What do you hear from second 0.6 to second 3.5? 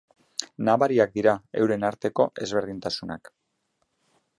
Nabariak dira euren arteko ezberdintasunak.